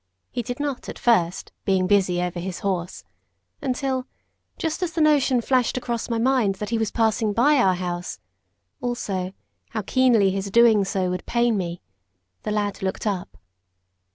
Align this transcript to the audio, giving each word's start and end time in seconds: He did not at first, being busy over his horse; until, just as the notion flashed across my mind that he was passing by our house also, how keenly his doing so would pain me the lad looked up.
He 0.31 0.41
did 0.41 0.59
not 0.59 0.89
at 0.89 0.97
first, 0.97 1.51
being 1.63 1.85
busy 1.85 2.23
over 2.23 2.39
his 2.39 2.61
horse; 2.61 3.03
until, 3.61 4.07
just 4.57 4.81
as 4.81 4.93
the 4.93 4.99
notion 4.99 5.41
flashed 5.41 5.77
across 5.77 6.09
my 6.09 6.17
mind 6.17 6.55
that 6.55 6.71
he 6.71 6.79
was 6.79 6.89
passing 6.89 7.33
by 7.33 7.57
our 7.57 7.75
house 7.75 8.17
also, 8.81 9.31
how 9.69 9.83
keenly 9.83 10.31
his 10.31 10.49
doing 10.49 10.85
so 10.85 11.11
would 11.11 11.27
pain 11.27 11.55
me 11.55 11.83
the 12.41 12.49
lad 12.51 12.81
looked 12.81 13.05
up. 13.05 13.37